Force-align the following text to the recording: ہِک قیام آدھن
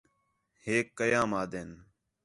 ہِک 0.63 0.87
قیام 0.97 1.31
آدھن 1.41 1.69